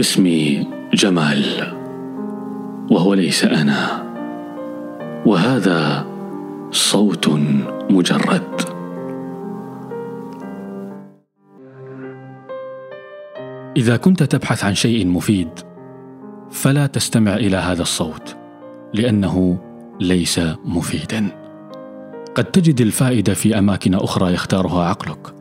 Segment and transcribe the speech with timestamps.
[0.00, 1.44] اسمي جمال
[2.90, 4.04] وهو ليس أنا.
[5.26, 6.06] وهذا
[6.70, 7.28] صوت
[7.90, 8.60] مجرد.
[13.76, 15.48] إذا كنت تبحث عن شيء مفيد
[16.50, 18.36] فلا تستمع إلى هذا الصوت
[18.94, 19.58] لأنه
[20.00, 21.28] ليس مفيدا.
[22.34, 25.34] قد تجد الفائدة في أماكن أخرى يختارها عقلك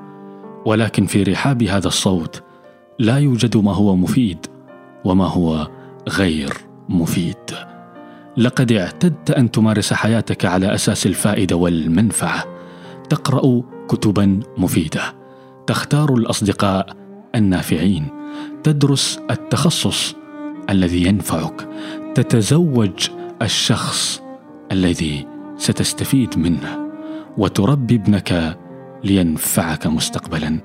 [0.65, 2.43] ولكن في رحاب هذا الصوت
[2.99, 4.46] لا يوجد ما هو مفيد.
[5.07, 5.67] وما هو
[6.09, 6.53] غير
[6.89, 7.35] مفيد.
[8.37, 12.43] لقد اعتدت أن تمارس حياتك على أساس الفائدة والمنفعة.
[13.09, 15.01] تقرأ كتبا مفيدة.
[15.67, 16.95] تختار الأصدقاء
[17.35, 18.07] النافعين.
[18.63, 20.15] تدرس التخصص
[20.69, 21.67] الذي ينفعك.
[22.15, 23.09] تتزوج
[23.41, 24.21] الشخص
[24.71, 25.27] الذي
[25.57, 26.89] ستستفيد منه.
[27.37, 28.57] وتربي ابنك
[29.03, 30.59] لينفعك مستقبلا.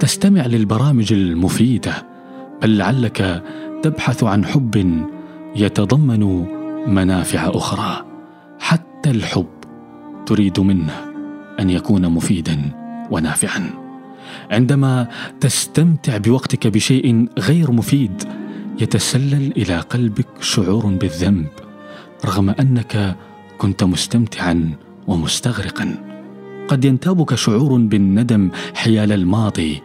[0.00, 2.14] تستمع للبرامج المفيدة.
[2.62, 3.42] بل لعلك
[3.84, 5.04] تبحث عن حب
[5.56, 6.46] يتضمن
[6.88, 8.04] منافع أخرى.
[8.58, 9.46] حتى الحب
[10.26, 10.92] تريد منه
[11.60, 12.70] أن يكون مفيدا
[13.10, 13.70] ونافعا.
[14.50, 15.08] عندما
[15.40, 18.22] تستمتع بوقتك بشيء غير مفيد
[18.80, 21.48] يتسلل إلى قلبك شعور بالذنب
[22.24, 23.16] رغم أنك
[23.58, 24.70] كنت مستمتعا
[25.06, 25.94] ومستغرقا.
[26.68, 29.82] قد ينتابك شعور بالندم حيال الماضي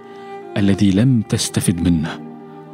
[0.58, 2.20] الذي لم تستفد منه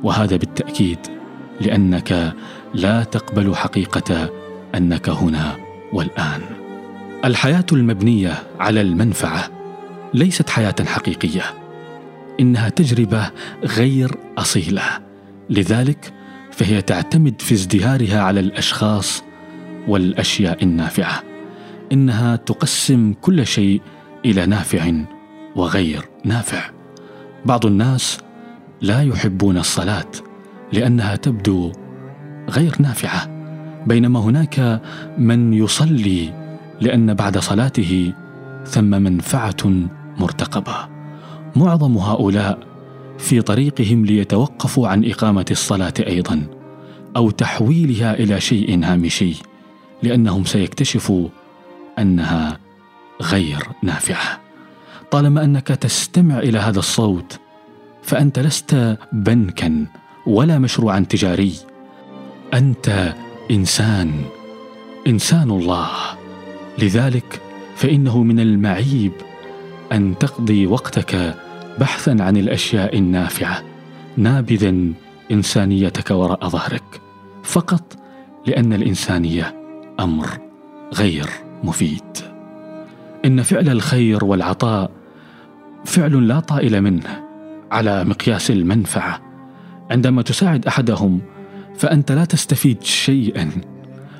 [0.03, 1.14] وهذا بالتأكيد
[1.61, 2.33] لأنك
[2.73, 4.29] لا تقبل حقيقة
[4.75, 5.55] أنك هنا
[5.93, 6.41] والآن.
[7.25, 9.49] الحياة المبنية على المنفعة
[10.13, 11.43] ليست حياة حقيقية.
[12.39, 13.31] إنها تجربة
[13.63, 14.83] غير أصيلة.
[15.49, 16.13] لذلك
[16.51, 19.23] فهي تعتمد في ازدهارها على الأشخاص
[19.87, 21.23] والأشياء النافعة.
[21.91, 23.81] إنها تقسم كل شيء
[24.25, 24.91] إلى نافع
[25.55, 26.69] وغير نافع.
[27.45, 28.19] بعض الناس
[28.81, 30.11] لا يحبون الصلاة
[30.75, 31.71] لأنها تبدو
[32.49, 33.29] غير نافعة
[33.87, 34.81] بينما هناك
[35.17, 36.33] من يصلي
[36.81, 38.13] لأن بعد صلاته
[38.65, 39.87] ثم منفعة
[40.17, 40.75] مرتقبة.
[41.55, 42.59] معظم هؤلاء
[43.17, 46.41] في طريقهم ليتوقفوا عن إقامة الصلاة أيضا
[47.15, 49.35] أو تحويلها إلى شيء هامشي
[50.03, 51.29] لأنهم سيكتشفوا
[51.99, 52.57] أنها
[53.21, 54.39] غير نافعة.
[55.11, 57.39] طالما أنك تستمع إلى هذا الصوت
[58.03, 59.85] فأنت لست بنكا.
[60.27, 61.53] ولا مشروعا تجاري.
[62.53, 63.13] أنت
[63.51, 64.11] إنسان
[65.07, 65.89] إنسان الله.
[66.79, 67.41] لذلك
[67.75, 69.11] فإنه من المعيب
[69.91, 71.35] أن تقضي وقتك
[71.79, 73.63] بحثا عن الأشياء النافعة
[74.17, 74.75] نابذا
[75.31, 77.01] إنسانيتك وراء ظهرك.
[77.43, 77.97] فقط
[78.47, 79.55] لأن الإنسانية
[79.99, 80.27] أمر
[80.93, 81.29] غير
[81.63, 82.17] مفيد.
[83.25, 84.91] إن فعل الخير والعطاء
[85.85, 87.23] فعل لا طائل منه
[87.71, 89.24] على مقياس المنفعة.
[89.91, 91.21] عندما تساعد أحدهم
[91.77, 93.49] فأنت لا تستفيد شيئا.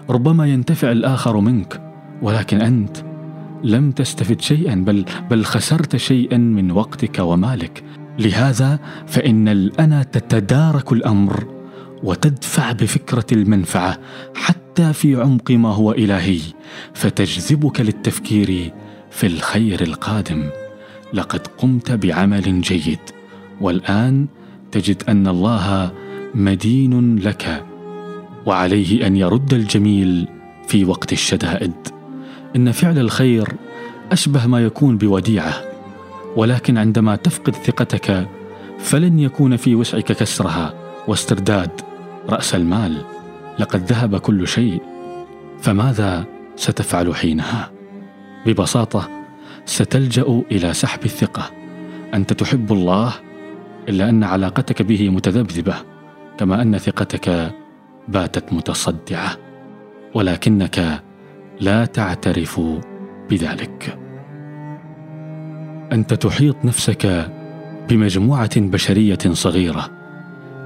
[0.09, 1.81] ربما ينتفع الآخر منك
[2.21, 2.97] ولكن أنت
[3.63, 7.83] لم تستفد شيئا بل بل خسرت شيئا من وقتك ومالك.
[8.19, 11.47] لهذا فإن الأنا تتدارك الأمر
[12.03, 13.97] وتدفع بفكرة المنفعة
[14.35, 16.39] حتى في عمق ما هو إلهي
[16.93, 18.73] فتجذبك للتفكير
[19.11, 20.49] في الخير القادم.
[21.13, 22.99] لقد قمت بعمل جيد
[23.61, 24.27] والآن
[24.75, 25.91] تجد أن الله
[26.33, 27.65] مدين لك
[28.45, 30.27] وعليه أن يرد الجميل
[30.67, 31.73] في وقت الشدائد.
[32.55, 33.47] إن فعل الخير
[34.11, 35.53] أشبه ما يكون بوديعة
[36.35, 38.27] ولكن عندما تفقد ثقتك
[38.79, 40.73] فلن يكون في وسعك كسرها
[41.07, 41.81] واسترداد
[42.29, 43.01] رأس المال.
[43.59, 44.81] لقد ذهب كل شيء
[45.61, 46.25] فماذا
[46.55, 47.71] ستفعل حينها؟
[48.45, 49.09] ببساطة
[49.65, 51.51] ستلجأ إلى سحب الثقة.
[52.13, 53.13] أنت تحب الله
[53.89, 55.75] إلا أن علاقتك به متذبذبة
[56.37, 57.53] كما أن ثقتك
[58.07, 59.37] باتت متصدعة
[60.13, 61.03] ولكنك
[61.61, 62.61] لا تعترف
[63.29, 63.99] بذلك.
[65.91, 67.31] أنت تحيط نفسك
[67.89, 69.89] بمجموعة بشرية صغيرة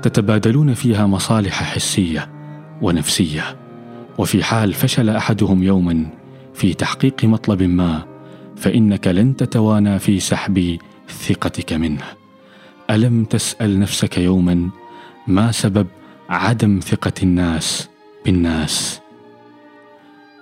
[0.01, 2.29] تتبادلون فيها مصالح حسية
[2.81, 3.43] ونفسية
[4.17, 6.05] وفي حال فشل أحدهم يوما
[6.53, 8.03] في تحقيق مطلب ما
[8.55, 10.77] فإنك لن تتوانى في سحب
[11.09, 12.18] ثقتك منه.
[12.89, 14.69] ألم تسأل نفسك يوما
[15.27, 15.87] ما سبب
[16.29, 17.89] عدم ثقة الناس
[18.25, 18.99] بالناس؟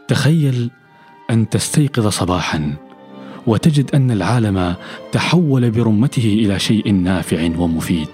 [0.07, 0.71] تخيل
[1.29, 2.73] أن تستيقظ صباحا
[3.47, 4.75] وتجد أن العالم
[5.11, 8.07] تحول برمته إلى شيء نافع ومفيد.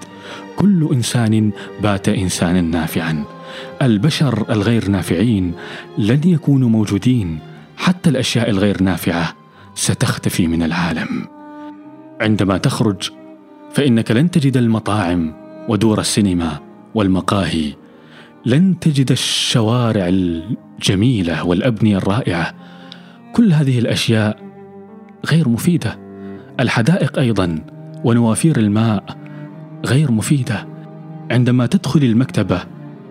[0.55, 1.51] كل إنسان
[1.81, 3.23] بات انسانا نافعا.
[3.81, 5.53] البشر الغير نافعين
[5.97, 7.39] لن يكونوا موجودين.
[7.77, 9.33] حتى الأشياء الغير نافعة
[9.75, 11.27] ستختفي من العالم.
[12.21, 13.09] عندما تخرج
[13.73, 15.33] فإنك لن تجد المطاعم
[15.69, 16.59] ودور السينما
[16.95, 17.73] والمقاهي
[18.45, 22.53] لن تجد الشوارع الجميلة والأبنية الرائعة.
[23.33, 24.39] كل هذه الأشياء
[25.25, 25.99] غير مفيدة.
[26.59, 27.59] الحدائق أيضا
[28.03, 29.17] ونوافير الماء
[29.85, 30.67] غير مفيدة.
[31.31, 32.63] عندما تدخل المكتبة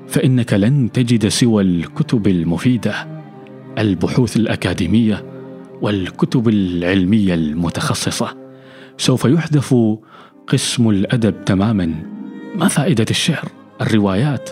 [0.09, 3.23] فإنك لن تجد سوى الكتب المفيدة.
[3.79, 5.25] البحوث الأكاديمية
[5.81, 8.37] والكتب العلمية المتخصصة.
[8.97, 9.75] سوف يحذف
[10.47, 11.95] قسم الأدب تماما.
[12.55, 13.49] ما فائدة الشعر؟
[13.81, 14.51] الروايات.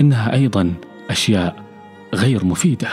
[0.00, 0.74] إنها أيضا
[1.10, 1.62] أشياء
[2.14, 2.88] غير مفيدة.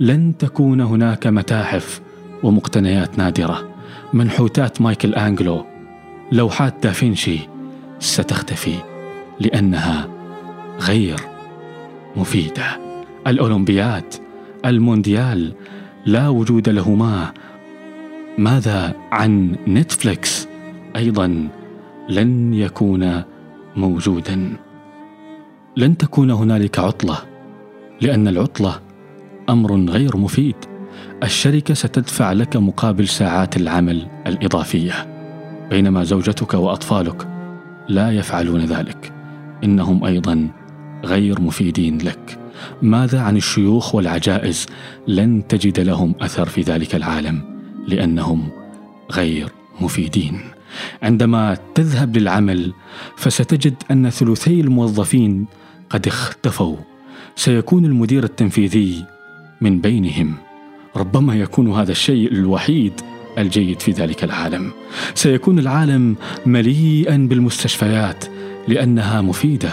[0.00, 2.00] لن تكون هناك متاحف
[2.42, 3.68] ومقتنيات نادرة.
[4.12, 5.66] منحوتات مايكل أنجلو.
[6.32, 7.38] لوحات دافنشي
[8.00, 8.74] ستختفي
[9.40, 10.08] لأنها
[10.80, 11.16] غير
[12.16, 12.80] مفيدة.
[13.26, 14.14] الأولمبياد
[14.64, 15.52] المونديال
[16.06, 17.32] لا وجود لهما.
[18.38, 20.48] ماذا عن نتفليكس؟
[20.96, 21.48] أيضا
[22.08, 23.22] لن يكون
[23.76, 24.56] موجودا.
[25.76, 27.18] لن تكون هنالك عطلة
[28.00, 28.80] لأن العطلة
[29.48, 30.56] أمر غير مفيد.
[31.22, 34.92] الشركة ستدفع لك مقابل ساعات العمل الإضافية
[35.70, 37.28] بينما زوجتك وأطفالك
[37.88, 39.12] لا يفعلون ذلك.
[39.64, 40.48] إنهم أيضا
[41.04, 42.38] غير مفيدين لك.
[42.82, 44.66] ماذا عن الشيوخ والعجائز؟
[45.08, 47.42] لن تجد لهم أثر في ذلك العالم
[47.88, 48.48] لأنهم
[49.12, 49.48] غير
[49.80, 50.40] مفيدين.
[51.02, 52.72] عندما تذهب للعمل
[53.16, 55.46] فستجد أن ثلثي الموظفين
[55.90, 56.76] قد اختفوا.
[57.36, 59.04] سيكون المدير التنفيذي
[59.60, 60.34] من بينهم.
[60.96, 63.00] ربما يكون هذا الشيء الوحيد
[63.38, 64.72] الجيد في ذلك العالم.
[65.14, 66.16] سيكون العالم
[66.46, 68.24] مليئا بالمستشفيات
[68.68, 69.70] لأنها مفيدة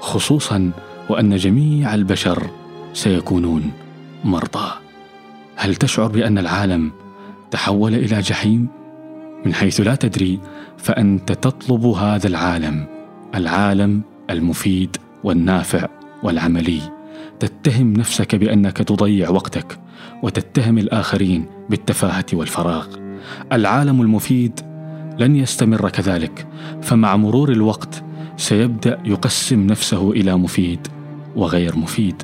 [0.00, 0.70] خصوصا
[1.08, 2.50] وأن جميع البشر
[2.92, 3.70] سيكونون
[4.24, 4.72] مرضى.
[5.56, 6.92] هل تشعر بأن العالم
[7.50, 8.68] تحول إلى جحيم؟
[9.46, 10.40] من حيث لا تدري
[10.78, 12.86] فأنت تطلب هذا العالم
[13.34, 15.88] العالم المفيد والنافع
[16.22, 16.80] والعملي.
[17.40, 19.78] تتهم نفسك بأنك تضيع وقتك
[20.22, 22.86] وتتهم الآخرين بالتفاهة والفراغ.
[23.52, 24.60] العالم المفيد
[25.18, 26.46] لن يستمر كذلك
[26.82, 28.04] فمع مرور الوقت
[28.36, 30.86] سيبدأ يقسم نفسه إلى مفيد
[31.36, 32.22] وغير مفيد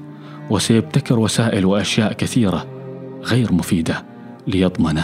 [0.51, 2.67] وسيبتكر وسائل وأشياء كثيرة
[3.23, 4.05] غير مفيدة
[4.47, 5.01] ليضمن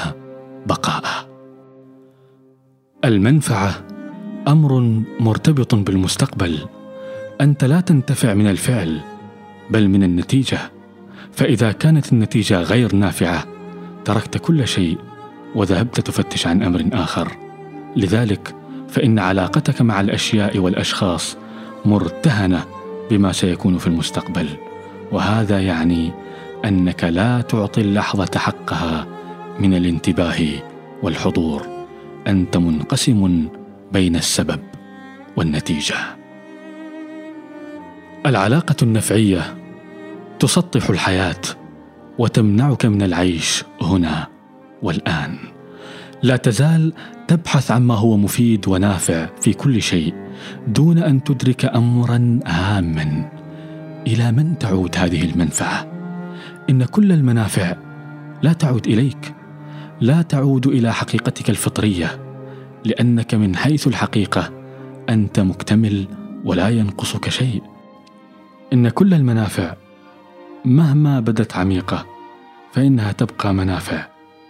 [0.66, 1.33] بقاءه
[3.04, 3.74] المنفعة
[4.48, 6.58] أمر مرتبط بالمستقبل.
[7.40, 9.00] أنت لا تنتفع من الفعل
[9.70, 10.58] بل من النتيجة.
[11.32, 13.44] فإذا كانت النتيجة غير نافعة
[14.04, 14.98] تركت كل شيء
[15.54, 17.28] وذهبت تفتش عن أمر آخر.
[17.96, 18.54] لذلك
[18.88, 21.36] فإن علاقتك مع الأشياء والأشخاص
[21.84, 22.64] مرتهنة
[23.10, 24.48] بما سيكون في المستقبل.
[25.12, 26.12] وهذا يعني
[26.64, 29.06] أنك لا تعطي اللحظة حقها
[29.60, 30.38] من الانتباه
[31.02, 31.73] والحضور.
[32.26, 33.48] أنت منقسم
[33.92, 34.60] بين السبب
[35.36, 35.96] والنتيجة.
[38.26, 39.56] العلاقة النفعية
[40.38, 41.40] تسطح الحياة
[42.18, 44.26] وتمنعك من العيش هنا
[44.82, 45.38] والآن.
[46.22, 46.92] لا تزال
[47.28, 50.14] تبحث عما هو مفيد ونافع في كل شيء
[50.68, 53.30] دون أن تدرك امرا هاما
[54.06, 55.86] إلى من تعود هذه المنفعة.
[56.70, 57.76] إن كل المنافع
[58.42, 59.34] لا تعود إليك.
[60.00, 62.20] لا تعود إلى حقيقتك الفطرية
[62.84, 64.52] لأنك من حيث الحقيقة
[65.08, 66.08] أنت مكتمل
[66.44, 67.62] ولا ينقصك شيء.
[68.72, 69.74] إن كل المنافع
[70.64, 72.06] مهما بدت عميقة
[72.72, 74.06] فإنها تبقى منافع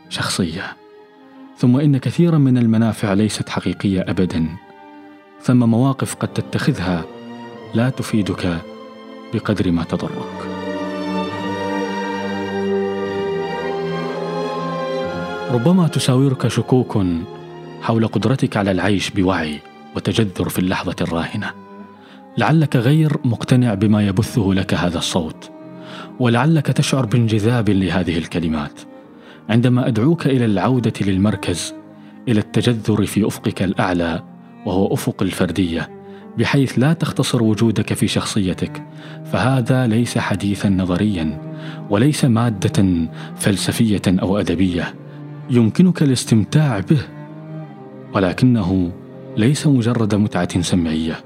[0.09, 0.77] شخصية.
[1.57, 4.47] ثم إن كثيرا من المنافع ليست حقيقية ابدا
[5.43, 7.05] ثم مواقف قد تتخذها
[7.75, 8.59] لا تفيدك
[9.35, 10.54] بقدر ما تضرك.
[15.55, 16.99] ربما تساورك شكوك
[17.83, 19.61] حول قدرتك على العيش بوعي
[19.97, 21.51] وتجذر في اللحظة الراهنة.
[22.39, 25.51] لعلك غير مقتنع بما يبثه لك هذا الصوت
[26.21, 28.81] ولعلك تشعر بانجذاب لهذه الكلمات.
[29.49, 31.75] عندما أدعوك إلى العودة للمركز
[32.29, 34.23] إلى التجذر في أفقك الأعلى
[34.67, 35.91] وهو أفق الفردية
[36.39, 38.83] بحيث لا تختصر وجودك في شخصيتك
[39.33, 41.55] فهذا ليس حديثا نظريا
[41.91, 45.04] وليس مادة فلسفية أو أدبية.
[45.51, 47.01] يمكنك الاستمتاع به
[48.15, 48.93] ولكنه
[49.37, 51.17] ليس مجرد متعة سمعية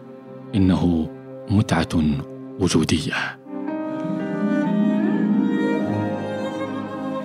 [0.54, 1.10] إنه
[1.50, 1.88] متعة
[2.60, 3.38] وجودية.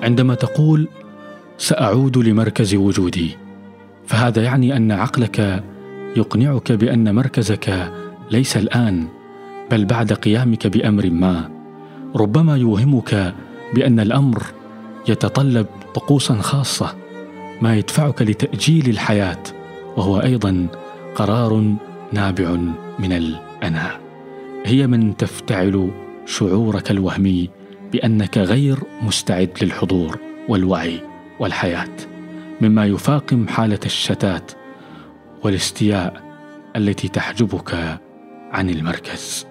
[0.04, 0.88] عندما تقول
[1.58, 3.38] سأعود لمركز وجودي
[4.08, 5.64] فهذا يعني أن عقلك
[6.16, 7.94] يقنعك بأن مركزك
[8.32, 9.08] ليس الآن
[9.72, 11.50] بل بعد قيامك بأمر ما
[12.16, 13.34] ربما يوهمك
[13.76, 14.44] بأن الأمر
[15.08, 16.96] يتطلب طقوسا خاصة
[17.62, 19.44] ما يدفعك لتأجيل الحياة
[19.98, 20.68] وهو أيضا
[21.16, 21.76] قرار
[22.14, 22.50] نابع
[23.00, 24.00] من الانا
[24.66, 25.92] هي من تفتعل
[26.26, 27.50] شعورك الوهمي
[27.92, 30.20] بأنك غير مستعد للحضور
[30.50, 31.00] والوعي
[31.40, 31.96] والحياة
[32.62, 34.52] مما يفاقم حالة الشتات
[35.44, 36.24] والاستياء
[36.76, 38.00] التي تحجبك
[38.52, 39.48] عن المركز.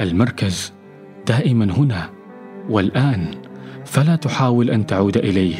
[0.00, 0.72] المركز
[1.26, 2.10] دائما هنا
[2.68, 3.30] والآن.
[3.88, 5.56] فلا تحاول أن تعود إليه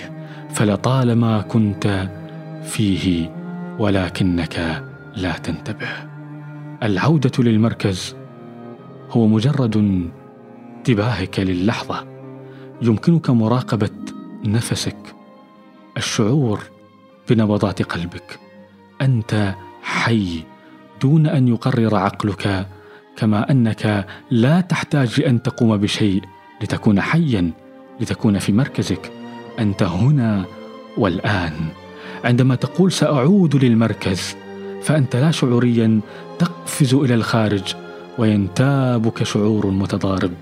[0.50, 2.08] فلطالما كنت
[2.62, 3.34] فيه
[3.78, 4.84] ولكنك
[5.16, 5.88] لا تنتبه.
[6.82, 8.16] العودة للمركز
[9.10, 12.06] هو مجرد انتباهك للحظة.
[12.82, 13.90] يمكنك مراقبة
[14.44, 15.14] نفسك
[15.96, 16.60] الشعور
[17.30, 18.38] بنبضات قلبك.
[19.02, 20.42] أنت حي
[21.02, 22.66] دون أن يقرر عقلك
[23.16, 26.22] كما أنك لا تحتاج لأن تقوم بشيء
[26.62, 27.50] لتكون حيا.
[28.00, 29.12] لتكون في مركزك.
[29.58, 30.44] أنت هنا
[30.96, 31.52] والآن.
[32.24, 34.36] عندما تقول سأعود للمركز
[34.82, 36.00] فأنت لا شعوريا
[36.38, 37.74] تقفز إلى الخارج
[38.18, 40.32] وينتابك شعور متضارب.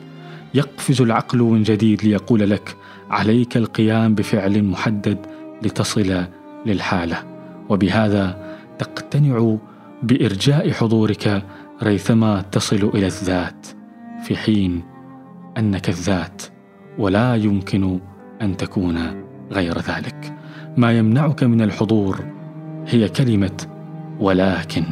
[0.55, 2.77] يقفز العقل من جديد ليقول لك
[3.11, 5.19] عليك القيام بفعل محدد
[5.63, 6.25] لتصل
[6.67, 7.25] للحالة.
[7.69, 9.57] وبهذا تقتنع
[10.03, 11.43] بإرجاء حضورك
[11.83, 13.67] ريثما تصل إلى الذات
[14.25, 14.83] في حين
[15.59, 16.43] أنك الذات.
[16.99, 18.01] ولا يمكن
[18.43, 20.33] أن تكون غير ذلك.
[20.77, 22.25] ما يمنعك من الحضور
[22.87, 23.67] هي كلمة
[24.21, 24.85] ولكن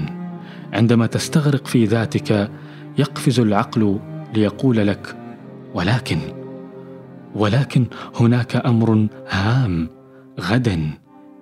[0.72, 2.50] عندما تستغرق في ذاتك
[2.98, 3.98] يقفز العقل
[4.34, 5.16] ليقول لك
[5.74, 6.18] ولكن
[7.34, 7.86] ولكن
[8.20, 9.88] هناك أمر هام
[10.40, 10.90] غدا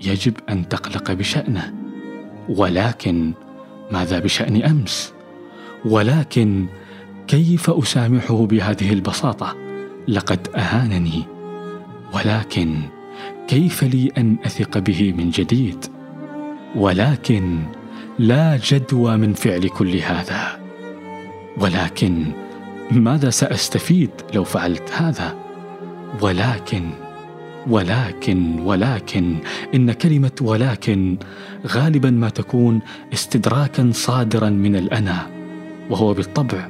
[0.05, 1.75] يجب أن تقلق بشأنه.
[2.49, 3.33] ولكن
[3.91, 5.13] ماذا بشأن أمس؟
[5.85, 6.67] ولكن
[7.27, 9.57] كيف أسامحه بهذه البساطة؟
[10.09, 11.25] لقد أهانني.
[12.15, 12.81] ولكن
[13.49, 15.87] كيف لي أن أثق به من جديد؟
[16.77, 17.59] ولكن
[18.19, 20.61] لا جدوى من فعل كل هذا.
[21.59, 22.25] ولكن
[22.91, 25.37] ماذا سأستفيد لو فعلت هذا؟
[26.21, 26.91] ولكن
[27.67, 29.37] ولكن ولكن
[29.75, 31.17] إن كلمة ولكن
[31.67, 32.81] غالبا ما تكون
[33.13, 35.31] استدراكا صادرا من الأنا
[35.91, 36.69] وهو بالطبع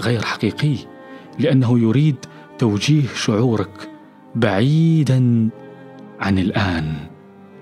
[0.00, 0.76] غير حقيقي
[1.38, 2.16] لأنه يريد
[2.58, 3.90] توجيه شعورك
[4.34, 5.48] بعيدا
[6.20, 6.94] عن الآن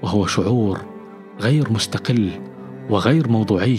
[0.02, 0.80] وهو شعور
[1.40, 2.30] غير مستقل
[2.90, 3.78] وغير موضوعي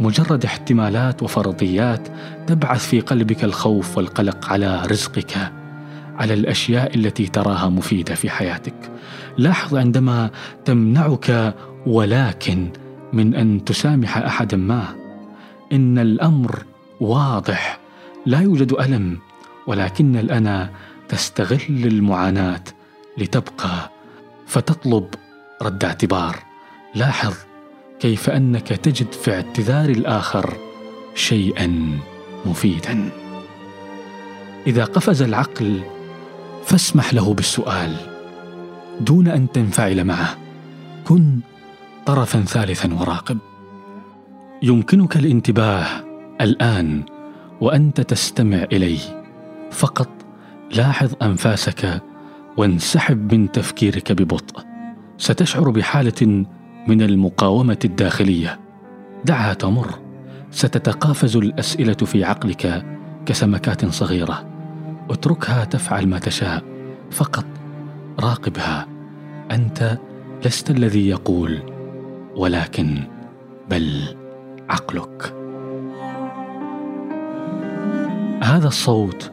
[0.00, 2.08] مجرد احتمالات وفرضيات
[2.46, 5.52] تبعث في قلبك الخوف والقلق على رزقك
[6.16, 8.74] على الأشياء التي تراها مفيدة في حياتك.
[9.38, 10.30] لاحظ عندما
[10.64, 11.54] تمنعك
[11.86, 12.68] ولكن
[13.12, 14.84] من أن تسامح احدا ما
[15.72, 16.64] إن الأمر
[17.00, 17.80] واضح
[18.26, 19.18] لا يوجد ألم
[19.66, 20.70] ولكن الأنا
[21.08, 22.64] تستغل المعاناة
[23.18, 23.90] لتبقى
[24.46, 25.06] فتطلب
[25.62, 26.38] رد اعتبار.
[26.94, 27.34] لاحظ
[28.00, 30.56] كيف أنك تجد في اعتذار الآخر
[31.14, 31.98] شيئا
[32.46, 33.10] مفيدا.
[34.66, 35.82] إذا قفز العقل
[36.64, 37.96] فاسمح له بالسؤال
[39.00, 40.36] دون أن تنفعل معه.
[41.04, 41.40] كن
[42.06, 43.38] طرفا ثالثا وراقب.
[44.62, 45.86] يمكنك الانتباه
[46.40, 47.02] الآن
[47.60, 49.21] وأنت تستمع الي
[49.72, 50.08] فقط
[50.76, 52.02] لاحظ أنفاسك
[52.56, 54.64] وانسحب من تفكيرك ببطء.
[55.18, 56.44] ستشعر بحالة
[56.88, 58.60] من المقاومة الداخلية.
[59.24, 59.98] دعها تمر.
[60.50, 62.86] ستتقافز الأسئلة في عقلك
[63.26, 64.46] كسمكات صغيرة.
[65.10, 66.62] اتركها تفعل ما تشاء.
[67.10, 67.46] فقط
[68.20, 68.86] راقبها.
[69.50, 69.98] أنت
[70.44, 71.62] لست الذي يقول
[72.36, 72.98] ولكن
[73.70, 74.16] بل
[74.68, 75.34] عقلك.
[78.42, 79.32] هذا الصوت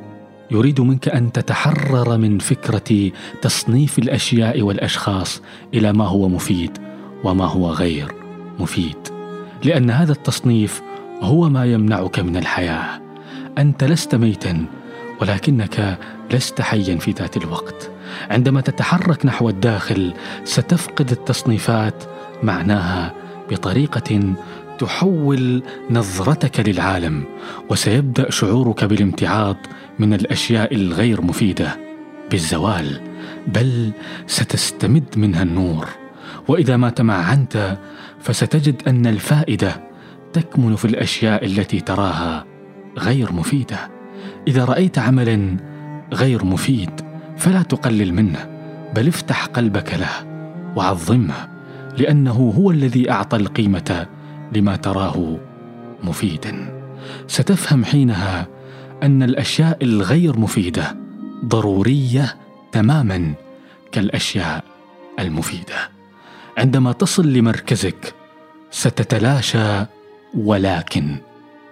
[0.52, 5.42] يريد منك أن تتحرر من فكرة تصنيف الأشياء والأشخاص
[5.74, 6.78] إلى ما هو مفيد
[7.24, 8.14] وما هو غير
[8.60, 8.98] مفيد.
[9.64, 10.82] لأن هذا التصنيف
[11.22, 13.02] هو ما يمنعك من الحياة.
[13.58, 14.66] أنت لست ميتا
[15.22, 15.98] ولكنك
[16.32, 17.92] لست حيا في ذات الوقت.
[18.30, 20.14] عندما تتحرك نحو الداخل
[20.44, 22.04] ستفقد التصنيفات
[22.44, 23.14] معناها
[23.52, 24.34] بطريقة
[24.80, 27.24] تحول نظرتك للعالم
[27.70, 29.58] وسيبدأ شعورك بالامتعاض
[30.00, 31.80] من الأشياء الغير مفيدة
[32.32, 33.02] بالزوال
[33.48, 33.92] بل
[34.28, 35.88] ستستمد منها النور.
[36.48, 37.78] وإذا ما تمعنت
[38.20, 39.84] فستجد أن الفائدة
[40.34, 42.46] تكمن في الأشياء التي تراها
[42.98, 43.90] غير مفيدة.
[44.48, 45.58] إذا رأيت عملا
[46.14, 46.92] غير مفيد
[47.38, 48.50] فلا تقلل منه
[48.96, 50.28] بل افتح قلبك له
[50.76, 51.48] وعظمه
[51.98, 54.06] لأنه هو الذي أعطى القيمة
[54.54, 55.38] لما تراه
[56.04, 56.80] مفيدا
[57.28, 58.48] ستفهم حينها
[59.04, 60.96] أن الأشياء الغير مفيدة
[61.46, 62.36] ضرورية
[62.72, 63.34] تماما
[63.92, 64.64] كالأشياء
[65.20, 65.90] المفيدة.
[66.58, 68.14] عندما تصل لمركزك
[68.72, 69.86] ستتلاشى
[70.38, 71.16] ولكن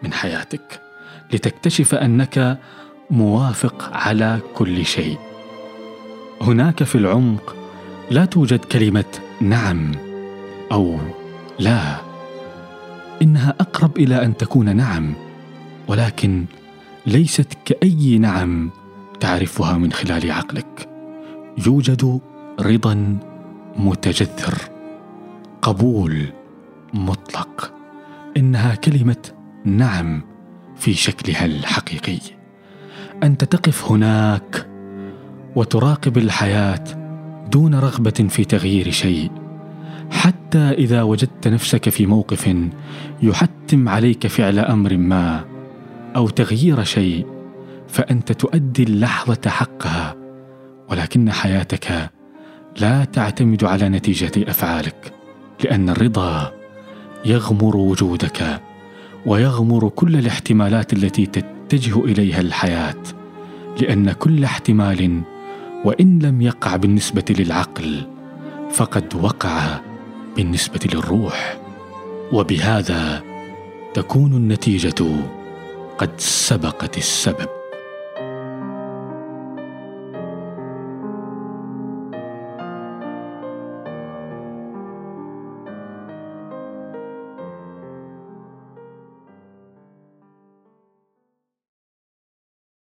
[0.03, 0.81] من حياتك
[1.33, 2.59] لتكتشف أنك
[3.09, 5.17] موافق على كل شيء.
[6.41, 7.55] هناك في العمق
[8.11, 9.05] لا توجد كلمة
[9.41, 9.91] نعم
[10.71, 10.97] أو
[11.59, 12.06] لا.
[13.21, 15.13] إنها أقرب إلى أن تكون نعم
[15.87, 16.45] ولكن
[17.05, 18.69] ليست كأي نعم
[19.19, 20.89] تعرفها من خلال عقلك.
[21.65, 22.19] يوجد
[22.59, 23.17] رضا
[23.77, 24.57] متجذر
[25.61, 26.25] قبول
[26.93, 27.73] مطلق.
[28.37, 29.31] إنها كلمة
[29.65, 30.21] نعم
[30.75, 32.19] في شكلها الحقيقي.
[33.23, 34.67] أنت تقف هناك
[35.55, 36.83] وتراقب الحياة
[37.51, 39.31] دون رغبة في تغيير شيء.
[40.11, 42.55] حتى إذا وجدت نفسك في موقف
[43.21, 45.45] يحتم عليك فعل أمر ما
[46.15, 47.25] أو تغيير شيء
[47.87, 50.15] فأنت تؤدي اللحظة حقها
[50.89, 52.09] ولكن حياتك
[52.79, 55.13] لا تعتمد على نتيجة أفعالك
[55.63, 56.51] لأن الرضا
[57.25, 58.61] يغمر وجودك
[59.25, 63.03] ويغمر كل الاحتمالات التي تتجه إليها الحياة
[63.81, 65.21] لأن كل احتمال
[65.85, 68.07] وإن لم يقع بالنسبة للعقل
[68.71, 69.79] فقد وقع
[70.37, 71.57] بالنسبة للروح.
[72.31, 73.23] وبهذا
[73.93, 75.05] تكون النتيجة
[75.97, 77.56] قد سبقت السبب.